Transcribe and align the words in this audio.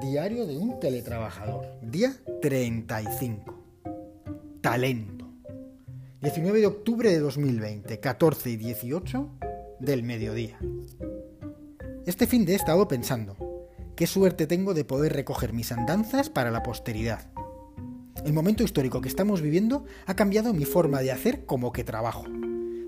Diario 0.00 0.46
de 0.46 0.58
un 0.58 0.80
teletrabajador. 0.80 1.66
Día 1.80 2.12
35. 2.42 3.54
Talento. 4.60 5.26
19 6.20 6.60
de 6.60 6.66
octubre 6.66 7.10
de 7.10 7.20
2020, 7.20 8.00
14 8.00 8.50
y 8.50 8.56
18 8.56 9.30
del 9.78 10.02
mediodía. 10.02 10.58
Este 12.06 12.26
fin 12.26 12.44
de 12.44 12.54
he 12.54 12.56
estado 12.56 12.88
pensando, 12.88 13.36
qué 13.94 14.08
suerte 14.08 14.48
tengo 14.48 14.74
de 14.74 14.84
poder 14.84 15.12
recoger 15.12 15.52
mis 15.52 15.70
andanzas 15.70 16.28
para 16.28 16.50
la 16.50 16.64
posteridad. 16.64 17.30
El 18.24 18.32
momento 18.32 18.64
histórico 18.64 19.00
que 19.00 19.08
estamos 19.08 19.42
viviendo 19.42 19.84
ha 20.06 20.16
cambiado 20.16 20.52
mi 20.52 20.64
forma 20.64 21.02
de 21.02 21.12
hacer 21.12 21.46
como 21.46 21.72
que 21.72 21.84
trabajo. 21.84 22.24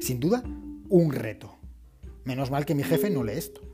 Sin 0.01 0.19
duda, 0.19 0.43
un 0.89 1.13
reto. 1.13 1.57
Menos 2.25 2.51
mal 2.51 2.67
que 2.67 2.75
mi 2.75 2.83
jefe 2.83 3.11
no 3.11 3.23
lee 3.23 3.35
esto. 3.35 3.66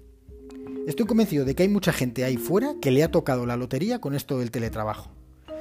Estoy 0.87 1.07
convencido 1.07 1.45
de 1.45 1.55
que 1.55 1.63
hay 1.63 1.69
mucha 1.69 1.93
gente 1.93 2.25
ahí 2.25 2.37
fuera 2.37 2.75
que 2.81 2.91
le 2.91 3.05
ha 3.05 3.11
tocado 3.11 3.47
la 3.47 3.57
lotería 3.57 4.01
con 4.01 4.17
esto 4.17 4.41
del 4.41 4.51
teletrabajo. 4.51 5.13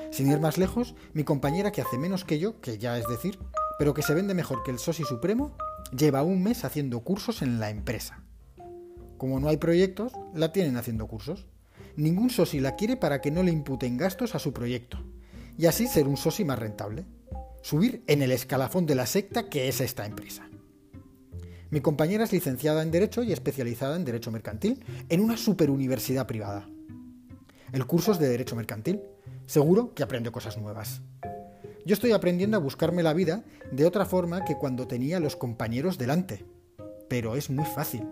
Sin 0.10 0.32
ir 0.32 0.40
más 0.40 0.58
lejos, 0.58 0.96
mi 1.14 1.24
compañera 1.24 1.72
que 1.72 1.82
hace 1.82 2.00
menos 2.00 2.26
que 2.26 2.40
yo, 2.40 2.60
que 2.60 2.80
ya 2.80 2.98
es 2.98 3.08
decir, 3.08 3.38
pero 3.78 3.94
que 3.94 4.02
se 4.02 4.16
vende 4.16 4.34
mejor 4.34 4.64
que 4.64 4.72
el 4.72 4.80
Sosi 4.80 5.04
Supremo, 5.04 5.56
lleva 5.96 6.24
un 6.24 6.42
mes 6.42 6.66
haciendo 6.66 7.02
cursos 7.02 7.44
en 7.44 7.60
la 7.60 7.70
empresa. 7.70 8.24
Como 9.18 9.40
no 9.40 9.48
hay 9.48 9.58
proyectos, 9.58 10.12
la 10.34 10.52
tienen 10.52 10.76
haciendo 10.76 11.06
cursos. 11.06 11.46
Ningún 11.96 12.32
Sosi 12.32 12.60
la 12.60 12.76
quiere 12.76 12.98
para 12.98 13.22
que 13.22 13.30
no 13.30 13.44
le 13.44 13.52
imputen 13.52 13.98
gastos 13.98 14.34
a 14.34 14.40
su 14.40 14.54
proyecto. 14.54 15.04
Y 15.56 15.68
así 15.68 15.86
ser 15.86 16.08
un 16.08 16.18
Sosi 16.18 16.46
más 16.46 16.58
rentable. 16.58 17.06
Subir 17.62 18.04
en 18.08 18.24
el 18.24 18.32
escalafón 18.32 18.88
de 18.88 18.96
la 18.96 19.06
secta 19.06 19.50
que 19.50 19.68
es 19.68 19.82
esta 19.82 20.08
empresa. 20.08 20.51
Mi 21.72 21.80
compañera 21.80 22.26
es 22.26 22.34
licenciada 22.34 22.84
en 22.84 22.92
Derecho 22.92 23.24
y 23.24 23.32
especializada 23.32 23.96
en 23.96 24.04
Derecho 24.04 24.30
Mercantil 24.30 24.84
en 25.08 25.22
una 25.22 25.38
superuniversidad 25.38 26.28
privada. 26.28 26.68
El 27.72 27.86
curso 27.86 28.12
es 28.12 28.20
de 28.20 28.28
Derecho 28.28 28.58
Mercantil. 28.58 29.00
Seguro 29.46 29.94
que 29.94 30.04
aprende 30.04 30.32
cosas 30.32 30.58
nuevas. 30.58 31.02
Yo 31.86 31.94
estoy 31.94 32.12
aprendiendo 32.12 32.58
a 32.58 32.60
buscarme 32.60 33.04
la 33.04 33.14
vida 33.14 33.46
de 33.72 33.86
otra 33.86 34.06
forma 34.06 34.44
que 34.44 34.58
cuando 34.58 34.86
tenía 34.86 35.22
los 35.22 35.38
compañeros 35.38 35.98
delante. 35.98 36.44
Pero 37.08 37.38
es 37.38 37.50
muy 37.50 37.64
fácil. 37.64 38.06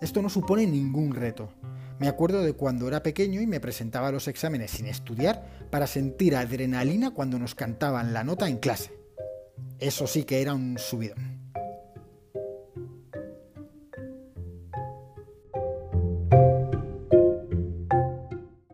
Esto 0.00 0.22
no 0.22 0.30
supone 0.30 0.66
ningún 0.66 1.14
reto. 1.14 1.50
Me 1.98 2.08
acuerdo 2.08 2.42
de 2.42 2.54
cuando 2.54 2.88
era 2.88 3.02
pequeño 3.02 3.42
y 3.42 3.46
me 3.46 3.60
presentaba 3.60 4.08
a 4.08 4.12
los 4.12 4.26
exámenes 4.26 4.70
sin 4.70 4.86
estudiar 4.86 5.68
para 5.70 5.86
sentir 5.86 6.34
adrenalina 6.34 7.10
cuando 7.10 7.38
nos 7.38 7.54
cantaban 7.54 8.14
la 8.14 8.24
nota 8.24 8.48
en 8.48 8.56
clase. 8.56 8.90
Eso 9.78 10.06
sí 10.06 10.24
que 10.24 10.40
era 10.40 10.54
un 10.54 10.78
subidón. 10.78 11.35